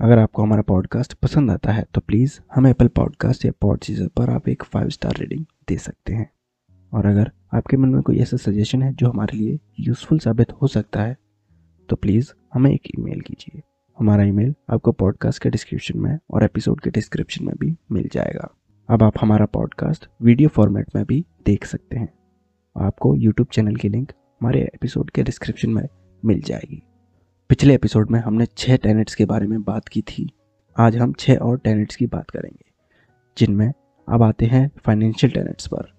अगर 0.00 0.18
आपको 0.18 0.42
हमारा 0.42 0.62
पॉडकास्ट 0.62 1.12
पसंद 1.14 1.50
आता 1.50 1.72
है 1.72 1.84
तो 1.94 2.00
प्लीज़ 2.00 2.38
हमें 2.54 2.70
एप्पल 2.70 2.88
पॉडकास्ट 2.88 3.44
या 3.44 3.52
पॉड 3.60 3.78
चीज़र 3.78 4.08
पर 4.08 4.30
आप 4.30 4.48
एक 4.48 4.62
फाइव 4.64 4.88
स्टार 4.88 5.16
रेटिंग 5.16 5.44
दे 5.68 5.76
सकते 5.78 6.14
हैं। 6.14 6.28
और 6.92 7.06
अगर 7.06 7.30
आपके 7.54 7.76
मन 7.76 7.88
में 7.88 8.02
कोई 8.02 8.18
ऐसा 8.18 8.36
सजेशन 8.36 8.82
है 8.82 8.92
जो 8.92 9.10
हमारे 9.10 9.36
लिए 9.36 9.58
यूज़फुल 9.80 10.18
साबित 10.18 10.52
हो 10.52 10.66
सकता 10.66 11.02
है 11.02 11.16
तो 11.88 11.96
प्लीज़ 11.96 12.32
हमें 12.54 12.70
एक 12.70 12.88
ईमेल 12.98 13.20
कीजिए। 13.20 13.62
हमारा 13.98 14.24
ईमेल 14.24 14.54
आपको 14.70 14.92
पॉडकास्ट 14.92 15.42
के 15.42 15.50
डिस्क्रिप्शन 15.50 15.98
में 15.98 16.18
और 16.30 16.44
एपिसोड 16.44 16.80
के 16.80 16.90
डिस्क्रिप्शन 16.90 17.44
में 17.44 17.54
भी 17.56 17.74
मिल 17.92 18.08
जाएगा। 18.12 18.48
अब 18.88 19.02
आप 19.02 19.12
हमारा 19.20 19.46
पॉडकास्ट 19.46 20.08
वीडियो 20.22 20.48
फॉर्मेट 20.48 20.94
में 20.96 21.04
भी 21.04 21.24
देख 21.46 21.64
सकते 21.64 21.96
हैं। 21.96 22.12
आपको 22.76 23.14
यूट्यूब 23.16 23.48
चैनल 23.52 23.76
की 23.76 23.88
लिंक 23.88 24.12
हमारे 24.40 24.60
एपिसोड 24.64 25.10
के 25.10 25.22
डिस्क्रिप्शन 25.22 25.70
में 25.70 25.86
मिल 26.22 26.40
जाएगी। 26.40 26.82
पिछले 27.50 27.74
एपिसोड 27.74 28.10
में 28.10 28.18
हमने 28.20 28.44
छः 28.46 28.76
टेनेट्स 28.76 29.14
के 29.14 29.24
बारे 29.24 29.46
में 29.46 29.62
बात 29.62 29.88
की 29.88 30.00
थी। 30.02 30.26
आज 30.76 30.96
हम 30.96 31.12
छः 31.12 31.38
और 31.38 31.58
टेनेट्स 31.58 31.96
की 31.96 32.06
बात 32.06 32.30
करेंगे, 32.30 32.64
जिनमें 33.36 33.72
अब 34.08 34.22
आते 34.22 34.46
हैं 34.46 34.70
फाइनेंशियल 34.86 35.32
टेनेट्स 35.32 35.66
पर। 35.66 35.92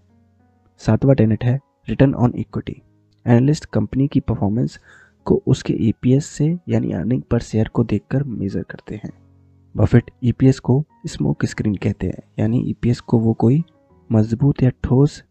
सातवां 0.82 1.16
टेनेट 1.16 1.44
है 1.44 1.60
return 1.88 2.16
on 2.16 2.34
equity 2.36 2.82
analyst 3.26 3.66
company 3.66 4.08
की 4.08 4.20
परफॉर्मेंस 4.20 4.80
को 5.26 5.42
उसके 5.48 5.74
ईपीएस 5.80 6.26
से, 6.26 6.58
यानी 6.70 6.92
अर्निंग 6.92 7.22
पर 7.22 7.40
शेयर 7.42 7.68
को 7.68 7.84
देखकर 7.84 8.24
मेजर 8.24 8.64
करते 8.64 8.96
हैं। 8.96 9.12
बफेट 9.76 10.12
ईपीएस 10.24 10.60
को 10.60 10.84
स्मोक 11.08 11.46
स्क्रीन 11.46 11.76
कहते 11.76 12.08
हैं, 12.08 12.24
यानी 12.40 12.64
ईपीएस 12.70 13.00
को 13.00 13.20
वो 13.20 13.34
कोई 13.36 13.64
मज़बूत 14.10 14.64
या 14.64 14.72
ठोस 14.84 15.24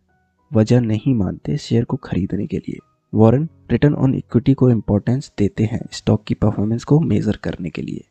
वजह 0.52 0.80
नहीं 0.80 1.14
मानते 1.14 1.56
शेयर 1.58 1.84
को 1.84 1.96
खरीदने 1.96 2.46
के 2.46 2.58
लिए। 2.58 2.78
वॉरेन 3.14 3.48
रिटर्न 3.70 3.94
ऑन 3.94 4.14
इक्विटी 4.14 4.54
को 4.54 4.70
इम्पोर्टेंस 4.70 5.32
देते 5.38 5.64
हैं 5.64 5.80
स्टॉक 5.92 6.24
की 6.24 6.34
परफॉर्मेंस 6.34 6.84
को 6.84 7.00
मेज़र 7.00 7.36
करने 7.36 7.70
के 7.70 7.82
लिए। 7.82 8.04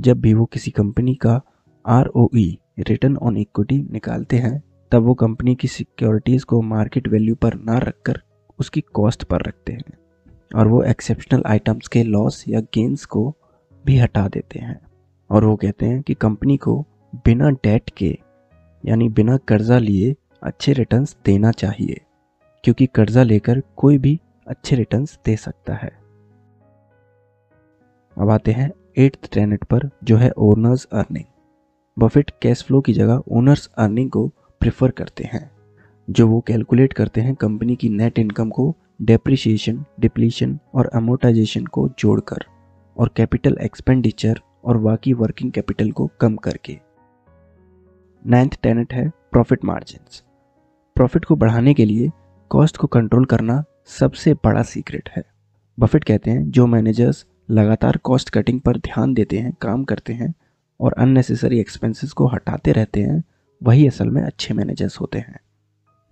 जब 0.00 0.20
भी 0.20 0.34
वो 0.34 0.44
किसी 0.44 0.70
कंपनी 0.70 1.14
का 1.14 1.40
आरओई 1.86 2.58
रिटर्न 2.78 3.16
ऑन 3.16 3.36
इक्विटी 3.36 3.78
निकालते 3.92 4.36
हैं, 4.36 4.62
तब 4.90 5.02
वो 5.02 5.14
कंपनी 5.14 5.54
की 5.54 5.68
सिक्योरिटीज़ 5.68 6.44
को 6.44 6.62
मार्केट 6.62 7.08
वैल्यू 7.08 7.34
पर 7.34 7.54
ना 7.54 7.78
रखकर 7.78 8.22
उसकी 8.60 8.80
कॉस्ट 8.80 9.24
पर 9.24 9.42
रखते 9.42 9.72
हैं 9.72 9.98
और 10.54 10.68
वो 10.68 10.82
एक्सेप्शनल 10.82 11.42
आइटम्स 11.46 11.88
के 11.88 12.02
लॉस 12.02 12.44
या 12.48 12.60
गेंस 12.60 13.04
को 13.04 13.34
भी 13.86 13.98
हटा 13.98 14.28
देते 14.28 14.58
हैं। 14.58 14.80
और 15.30 15.44
वो 15.44 15.56
कहते 15.56 15.86
हैं 15.86 16.02
कि 16.02 16.14
कंपनी 16.14 16.56
को 16.56 16.86
बिना 17.14 17.50
डेट 17.50 17.90
के, 17.96 18.18
यानी 18.84 19.08
बिना 19.08 19.36
कर्जा 19.36 19.78
लिए 19.78 20.14
अच्छे 20.42 20.72
रिटर्न्स 20.72 21.16
देना 21.24 21.50
चाहिए। 21.50 22.00
क्योंकि 22.64 22.86
कर्जा 22.86 23.22
लेकर 23.22 23.62
कोई 23.76 23.98
भी 23.98 24.20
अच्छे 24.46 24.76
रिटर्न्स 24.76 25.18
दे 25.24 25.36
सकता 25.36 25.74
है। 25.74 25.90
अब 28.18 28.30
आते 28.30 28.52
हैं 28.52 28.70
एट्थ 28.96 29.32
टेनेट 29.34 29.64
पर, 29.64 29.90
जो 30.04 30.16
है 30.16 30.30
owners 30.30 30.84
earning 30.84 31.24
Buffett 31.98 32.30
cash 32.42 32.64
flow 32.64 32.80
की 32.80 32.92
जगह 32.92 33.22
ओनर्स 33.28 33.70
अर्निंग 33.78 34.10
को 34.10 34.28
प्रेफर 34.60 34.90
करते 34.90 35.24
हैं। 35.24 35.50
जो 36.10 36.28
वो 36.28 36.40
कैलकुलेट 36.40 36.92
करते 36.92 37.20
हैं 37.20 37.34
कंपनी 37.34 37.76
की 37.76 37.88
नेट 37.88 38.18
इनकम 38.18 38.50
को 38.50 38.76
डेप्रिसिएशन 39.02 39.84
डिप्लीशन 40.00 40.58
और 40.74 40.86
अमोटाइजेशन 40.86 41.66
को 41.66 41.88
जोड़कर 41.98 42.44
और 42.96 43.10
कैपिटल 43.16 43.58
एक्सपेंडिचर 43.62 44.40
और 44.64 44.78
बाकी 44.78 45.12
वर्किंग 45.12 45.52
कैपिटल 45.52 45.90
को 45.90 46.10
कम 46.20 46.36
करके। 46.36 46.78
नाइन्थ 48.26 48.58
टेनेट 48.62 48.92
है 48.92 49.08
प्रॉफिट 49.08 49.64
मार्जिन 49.64 50.22
प्रॉफिट 50.96 51.24
को 51.24 51.36
बढ़ाने 51.36 51.74
के 51.74 51.84
लिए 51.84 52.10
कॉस्ट 52.52 52.76
को 52.76 52.86
कंट्रोल 52.86 53.24
करना 53.24 53.64
सबसे 53.88 54.32
बड़ा 54.34 54.62
सीक्रेट 54.62 55.08
है। 55.16 55.22
बफेट 55.78 56.04
कहते 56.04 56.30
हैं, 56.30 56.50
जो 56.50 56.66
मैनेजर्स 56.66 57.24
लगातार 57.50 57.96
कॉस्ट 57.96 58.30
कटिंग 58.30 58.60
पर 58.60 58.76
ध्यान 58.78 59.14
देते 59.14 59.38
हैं, 59.38 59.52
काम 59.62 59.84
करते 59.84 60.12
हैं 60.12 60.34
और 60.80 60.92
अननेसेसरी 60.92 61.60
एक्सपेंसेस 61.60 62.12
को 62.12 62.26
हटाते 62.26 62.72
रहते 62.72 63.02
हैं, 63.02 63.22
वही 63.62 63.86
असल 63.86 64.10
में 64.10 64.22
अच्छे 64.22 64.54
मैनेजर्स 64.54 65.00
होते 65.00 65.18
हैं। 65.18 65.38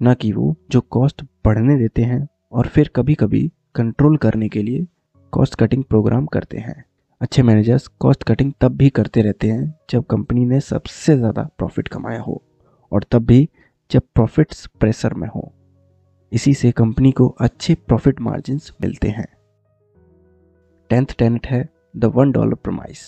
न 0.02 0.15
कि 0.15 0.32
वो 0.32 0.56
जो 0.70 0.81
कॉस्ट 0.81 1.22
बढ़ने 1.44 1.76
देते 1.76 2.03
हैं 2.03 2.26
और 2.53 2.66
फिर 2.66 2.91
कभी 2.97 3.15
कभी 3.15 3.53
कंट्रोल 3.75 4.16
करने 4.16 4.48
के 4.48 4.62
लिए 4.62 4.86
कॉस्ट 5.32 5.54
कटिंग 5.54 5.84
प्रोग्राम 5.84 6.26
करते 6.26 6.59
हैं। 6.59 6.84
अच्छे 7.20 7.42
मैनेजर्स 7.42 7.86
कॉस्ट 8.00 8.25
कटिंग 8.25 8.53
तब 8.60 8.76
भी 8.76 8.91
करते 8.91 9.22
रहते 9.22 9.50
हैं, 9.50 9.75
जब 9.91 10.06
कंपनी 10.06 10.44
ने 10.44 10.60
सबसे 10.60 11.16
ज़्यादा 11.16 11.48
प्रॉफिट 11.59 11.88
कमाया 11.88 12.20
हो 12.20 12.42
और 12.92 13.04
तब 13.10 13.26
भी 13.26 13.48
जब 13.91 14.03
प्रॉफिट्स 14.15 14.66
प्रेशर 14.81 15.15
में 15.15 15.28
हो। 15.28 15.53
इसी 16.32 16.52
से 16.54 16.70
कंपनी 16.72 17.10
को 17.12 17.26
अच्छे 17.41 17.74
प्रॉफिट 17.76 18.20
मार्जिन 18.20 18.60
मिलते 18.82 19.08
हैं। 19.08 19.26
टेंथ 20.91 21.06
टेनेट 21.18 21.46
है 21.46 21.68
द 21.94 22.04
वन 22.14 22.32
डॉलर 22.32 22.54
प्रमाइस 22.56 23.00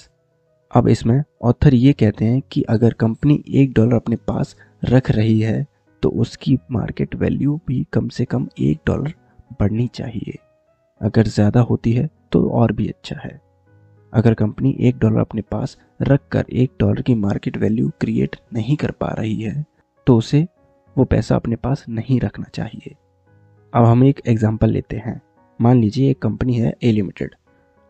अब 0.70 0.88
इसमें 0.88 1.22
ऑथर 1.44 1.74
ये 1.74 1.92
कहते 1.92 2.24
हैं 2.24 2.40
कि 2.52 2.62
अगर 2.70 2.92
कंपनी 2.94 3.42
एक 3.52 3.72
डॉलर 3.72 3.94
अपने 3.94 4.16
पास 4.28 4.56
रख 4.82 5.10
रही 5.10 5.40
है 5.40 5.66
तो 6.02 6.10
उसकी 6.20 6.58
मार्केट 6.72 7.14
वैल्यू 7.14 7.60
भी 7.68 7.84
कम 7.92 8.08
से 8.08 8.24
कम 8.24 8.48
एक 8.60 8.78
डॉलर 8.86 9.12
बढ़नी 9.60 9.86
चाहिए। 9.88 10.38
अगर 11.00 11.26
ज़्यादा 11.26 11.60
होती 11.60 11.92
है 11.92 12.08
तो 12.32 12.48
और 12.50 12.72
भी 12.72 12.88
अच्छा 12.88 13.16
है। 13.20 13.40
अगर 14.12 14.34
कंपनी 14.34 14.74
एक 14.80 14.98
डॉलर 14.98 15.20
अपने 15.20 15.42
पास 15.42 15.76
रख 16.00 16.20
कर 16.32 16.46
एक 16.52 16.72
डॉलर 16.80 17.02
की 17.02 17.14
मार्केट 17.16 17.56
वैल्यू 17.56 17.90
क्रिएट 18.00 18.36
नहीं 18.52 18.76
कर 18.76 18.90
पा 18.92 19.12
रही 19.12 19.40
है 19.42 19.64
तो 20.06 20.16
उसे 20.16 20.46
वो 20.96 21.04
पैसा 21.04 21.36
अपने 21.36 21.56
पास 21.58 21.84
नहीं 21.90 22.20
रखना 22.20 22.46
चाहिए। 22.54 22.94
अब 23.72 23.84
हम 23.84 24.02
एक 24.04 24.20
एग्ज़ाम्पल 24.28 24.70
लेते 24.70 24.96
हैं। 24.96 25.20
मान 25.60 25.78
लीजिए 25.80 26.10
एक 26.10 26.20
कंपनी 26.22 26.54
है 26.54 26.72
ए 26.82 26.90
लिमिटेड 26.92 27.34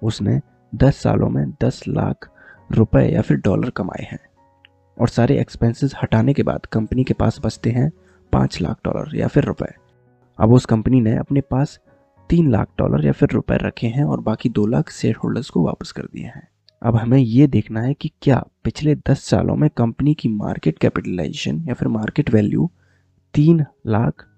उसने 0.03 0.39
10 0.73 0.97
सालों 0.97 1.29
में 1.29 1.51
10 1.63 1.83
लाख 1.89 2.29
रुपए 2.71 3.03
या 3.05 3.23
फिर 3.23 3.37
डॉलर 3.37 3.71
कमाए 3.71 4.07
हैं 4.11 4.19
और 4.97 5.09
सारे 5.09 5.39
एक्सपेंसेस 5.41 5.95
हटाने 6.03 6.35
के 6.35 6.43
बाद 6.43 6.67
कंपनी 6.67 7.05
के 7.05 7.15
पास 7.15 7.41
बचते 7.45 7.71
हैं 7.71 7.91
पाँच 8.33 8.61
लाख 8.61 8.79
डॉलर 8.85 9.17
या 9.17 9.29
फिर 9.29 9.45
रुपए। 9.45 9.73
अब 10.39 10.53
उस 10.53 10.67
कंपनी 10.67 11.01
ने 11.01 11.17
अपने 11.17 11.41
पास 11.41 11.79
तीन 12.31 12.51
लाख 12.51 12.69
डॉलर 12.79 13.07
या 13.07 13.13
फिर 13.13 13.29
रुपए 13.29 13.59
रखे 13.63 13.87
हैं 13.87 14.05
और 14.05 14.21
बाकी 14.21 14.49
दो 14.49 14.67
लाख 14.67 14.91
शेयर 14.93 15.17
होल्डर्स 15.25 15.51
को 15.51 15.67
वापस 15.67 15.93
कर 15.93 16.03
दिए 16.05 16.27
हैं। 16.27 16.49
अब 16.83 16.97
हमें 16.97 17.19
ये 17.19 17.47
देखना 17.47 17.81
है 17.81 17.95
कि 17.95 18.13
क्या 18.23 18.45
पिछले 18.65 18.95
दस 19.09 19.25
सालों 19.25 19.57
में 19.57 19.71
कंपनी 19.71 20.15
की 20.15 20.29
मार्केट 20.29 20.79
कैपिटलाइजेशन 20.79 21.65
या 21.69 21.75
फिर 21.75 21.89
मार्केट 21.91 22.31
वैल्यू 22.31 22.71
तीन 23.35 23.65
लाख 23.87 24.29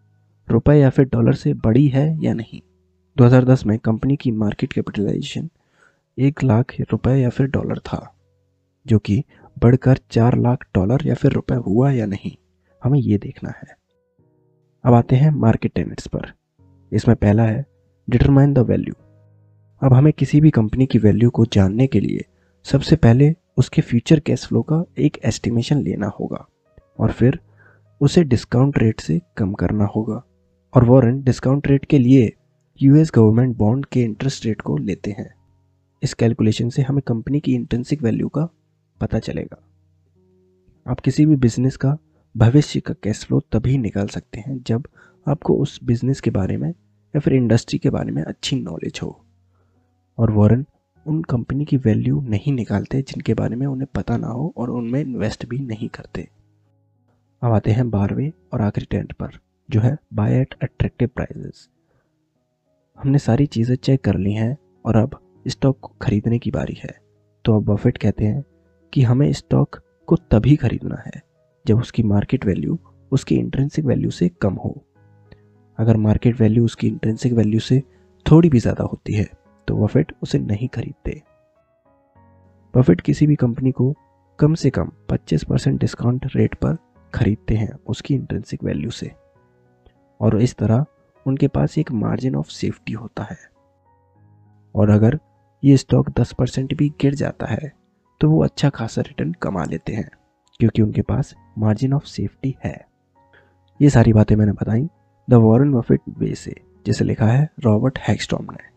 रुपए 0.49 0.75
या 0.75 0.91
फिर 0.91 1.05
डॉलर 1.05 1.35
से 1.35 1.55
बड़ी 1.55 1.87
है 1.89 2.23
या 2.23 2.35
नहीं? 2.35 2.61
2010 3.17 3.67
में 3.67 3.79
कंपनी 3.79 4.17
की 4.17 4.31
मार्केट 4.31 4.73
कैपिटलाइजेशन 4.73 5.49
एक 6.19 6.43
लाख 6.43 6.75
रुपए 6.81 7.11
या 7.11 7.29
फिर 7.29 7.47
डॉलर 7.47 7.79
था, 7.79 8.15
जो 8.87 8.99
कि 8.99 9.25
बढ़कर 9.59 9.99
चार 10.11 10.39
लाख 10.39 10.67
डॉलर 10.75 11.07
या 11.07 11.15
फिर 11.15 11.33
रुपए 11.33 11.55
हुआ 11.55 11.91
या 11.91 12.07
नहीं, 12.07 12.33
हमें 12.85 12.99
ये 12.99 13.19
देखना 13.19 13.51
है। 13.51 13.77
अब 14.85 14.95
आते 14.95 15.17
हैं 15.17 15.31
मार्केट 15.31 15.73
टेनेट्स 15.75 16.07
पर। 16.07 16.33
इसमें 16.93 17.17
पहला 17.17 17.43
है, 17.43 17.65
डिटरमाइन 18.11 18.53
द 18.53 18.59
वैल्यू। 18.59 18.95
अब 19.83 19.93
हमें 19.93 20.13
किसी 20.13 20.41
भी 20.41 20.51
कंपनी 20.51 20.87
की 20.87 20.99
वैल्यू 20.99 21.31
को 21.31 21.45
जानने 21.45 21.87
के 21.87 22.01
लिए 22.01 22.25
सबसे 22.65 22.97
पहले 22.97 23.35
उसके 23.57 23.83
फ्यूचर 23.83 24.21
कैश 24.21 24.47
फ्लो 24.47 24.63
का 24.63 24.85
एक 24.99 25.19
एस्टिमेशन 25.25 25.83
लेना 25.83 26.07
होगा 26.07 26.47
और 26.99 27.13
फिर 27.13 27.39
उसे 28.01 28.25
डिस्काउंट 28.25 28.79
रेट 28.79 29.01
से 29.01 29.21
कम 29.37 29.53
करना 29.53 29.85
होगा। 29.85 30.23
और 30.75 30.85
वॉरेन 30.85 31.23
डिस्काउंट 31.23 31.67
रेट 31.67 31.85
के 31.85 31.99
लिए 31.99 32.33
यूएस 32.83 33.13
गवर्नमेंट 33.15 33.57
बॉन्ड 33.57 33.87
के 33.87 34.03
इंटरेस्ट 34.03 34.47
रेट 34.47 34.61
को 34.61 34.77
लेते 34.77 35.11
हैं। 35.11 35.35
इस 36.03 36.15
कैलकुलेशन 36.15 36.69
से 36.69 36.83
हमें 36.83 37.03
कंपनी 37.03 37.41
की 37.41 37.55
इंटेंसिक 37.55 38.03
वैल्यू 38.03 38.29
का 38.29 38.49
पता 39.01 39.19
चलेगा। 39.19 39.63
आप 40.87 41.01
किसी 41.01 41.27
भी 41.27 41.37
बिज़नेस 41.37 41.77
का 41.77 41.99
भविष्य 42.37 42.81
का 42.81 42.95
कैश 43.03 43.25
फ्लो 43.25 43.41
तभी 43.41 43.79
निकाल 43.79 44.07
सकते 44.07 44.41
हैं 44.41 44.63
जब 44.67 44.87
आपको 45.29 45.57
उस 45.57 45.81
बिज़नेस 45.85 46.21
के 46.21 46.31
बारे 46.31 46.57
में 46.57 46.69
या 46.71 47.21
फिर 47.21 47.35
इंडस्ट्री 47.35 47.79
के 47.79 47.91
बारे 47.91 48.13
में 48.13 48.23
अच्छी 48.23 48.61
नॉलेज 48.61 49.01
हो। 49.03 49.25
और 50.19 50.31
वॉरेन 50.31 50.67
उन 51.07 51.23
कंपनी 51.23 51.65
की 51.65 51.77
वैल्यू 51.77 52.21
नहीं 52.21 52.53
निकालते 52.53 53.03
जिनके 53.03 53.35
बारे 53.35 53.57
में 53.57 53.67
उन्हें 53.67 53.89
पता 53.95 54.17
ना 54.17 54.27
हो 54.27 54.55
और 54.57 54.71
उनमें 54.71 55.01
इन्वेस्ट 55.01 55.47
भी 55.47 55.59
नहीं 55.59 55.89
करते। 55.89 56.29
अब 57.43 57.53
आते 57.53 57.71
हैं 57.71 57.91
बारहवें 57.91 58.33
और 58.53 58.61
आखिरी 58.61 58.87
टेंट 58.91 59.13
पर। 59.13 59.39
जो 59.69 59.81
है 59.81 59.97
बाय 60.15 60.35
एट 60.35 60.55
अट्रैक्टिव 60.63 61.09
प्राइजेस 61.09 61.69
हमने 62.99 63.19
सारी 63.19 63.47
चीज़ें 63.47 63.75
चेक 63.77 64.01
कर 64.01 64.17
ली 64.17 64.33
हैं 64.33 64.57
और 64.85 64.97
अब 64.97 65.19
स्टॉक 65.47 65.79
को 65.81 65.93
खरीदने 66.03 66.39
की 66.39 66.51
बारी 66.51 66.75
है। 66.75 66.91
तो 67.45 67.57
अब 67.57 67.65
बफेट 67.65 67.99
कहते 67.99 68.25
हैं 68.25 68.45
कि 68.93 69.03
हमें 69.03 69.33
स्टॉक 69.33 69.79
को 70.09 70.17
तभी 70.31 70.57
खरीदना 70.57 71.03
है 71.07 71.23
जब 71.65 71.81
उसकी 71.81 72.03
मार्केट 72.03 72.45
वैल्यू 72.47 72.79
उसकी 73.13 73.37
इंट्रेंसिक 73.37 73.85
वैल्यू 73.85 74.11
से 74.11 74.29
कम 74.43 74.55
हो। 74.55 74.75
अगर 75.79 75.97
मार्केट 75.97 76.41
वैल्यू 76.41 76.65
उसकी 76.65 76.87
इंट्रेंसिक 76.87 77.33
वैल्यू 77.33 77.61
से 77.61 77.83
थोड़ी 78.27 78.49
भी 78.49 78.59
ज़्यादा 78.59 78.85
होती 78.85 79.15
है 79.15 79.27
तो 79.69 79.77
बफेट 79.77 80.13
उसे 80.23 80.39
नहीं 80.39 80.69
खरीदते। 80.69 81.21
बफेट 82.75 83.01
किसी 83.01 83.27
भी 83.27 83.37
कंपनी 83.37 83.73
को 83.73 83.93
कम 84.39 84.55
से 84.55 84.71
कम 84.71 84.91
25 85.11 85.45
परसेंट 85.45 85.81
डिस्काउंट 85.81 86.27
रेट 86.37 86.55
पर 86.55 86.77
खरीदते 87.13 87.55
हैं 87.55 87.73
उसकी 87.87 88.15
इंट्रेंसिक 88.15 88.65
वैल्यू 88.65 88.91
से। 88.91 89.13
और 90.21 90.41
इस 90.43 90.55
तरह 90.57 90.85
उनके 91.27 91.49
पास 91.49 91.79
एक 91.79 91.91
मार्जिन 91.93 92.37
ऑफ़ 92.37 92.49
सेफ्टी 92.49 92.93
होता 92.93 93.23
है। 93.23 93.37
और 94.75 94.91
अगर 94.91 95.19
ये 95.63 95.77
स्टॉक 95.77 96.11
10 96.11 96.33
परसेंट 96.33 96.75
भी 96.77 96.89
गिर 97.01 97.15
जाता 97.15 97.47
है 97.47 97.73
तो 98.21 98.31
वो 98.31 98.43
अच्छा 98.45 98.69
खासा 98.71 99.03
रिटर्न 99.03 99.33
कमा 99.33 99.65
लेते 99.65 99.93
हैं, 99.93 100.09
क्योंकि 100.61 100.83
उनके 100.83 101.03
पास 101.03 101.35
मार्जिन 101.59 101.93
ऑफ़ 101.93 102.05
सेफ्टी 102.05 102.55
है। 102.65 102.75
ये 103.81 103.91
सारी 103.91 104.13
बातें 104.13 104.35
मैंने 104.37 104.53
बताई 104.53 104.89
द 105.29 105.35
वॉरन 105.35 105.73
बफेट 105.73 106.01
वे 106.19 106.35
से, 106.35 106.55
जिसे 106.87 107.05
लिखा 107.05 107.27
है 107.27 107.49
रॉबर्ट 107.61 107.99
हैक्सटॉम 107.99 108.53
ने। 108.53 108.73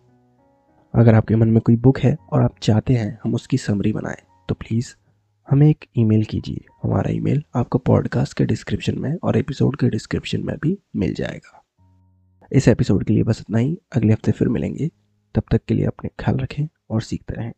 अगर 0.93 1.15
आपके 1.15 1.35
मन 1.35 1.49
में 1.49 1.61
कोई 1.61 1.75
बुक 1.77 1.99
है 1.99 2.15
और 2.31 2.41
आप 2.41 2.55
चाहते 2.61 2.93
हैं 2.93 3.17
हम 3.23 3.33
उसकी 3.33 3.57
समरी 3.57 3.93
बनाएँ 3.93 4.21
तो 4.49 4.55
प्लीज़ 4.55 4.93
हमें 5.49 5.69
एक 5.69 5.85
ईमेल 5.97 6.23
कीजिए। 6.23 6.65
हमारा 6.83 7.11
ईमेल 7.11 7.43
आपको 7.55 7.77
पॉडकास्ट 7.77 8.37
के 8.37 8.45
डिस्क्रिप्शन 8.45 8.99
में 8.99 9.17
और 9.23 9.37
एपिसोड 9.37 9.75
के 9.75 9.89
डिस्क्रिप्शन 9.89 10.43
में 10.43 10.55
भी 10.61 10.77
मिल 10.95 11.13
जाएगा। 11.13 11.63
इस 12.51 12.67
एपिसोड 12.67 13.03
के 13.03 13.13
लिए 13.13 13.23
बस 13.23 13.37
इतना 13.41 13.57
ही। 13.57 13.77
अगले 13.95 14.13
हफ़्ते 14.13 14.31
फिर 14.31 14.49
मिलेंगे। 14.49 14.89
तब 15.35 15.43
तक 15.51 15.61
के 15.67 15.73
लिए 15.73 15.85
अपने 15.85 16.09
ख्याल 16.19 16.37
रखें 16.37 16.67
और 16.89 17.01
सीखते 17.01 17.33
रहें। 17.33 17.53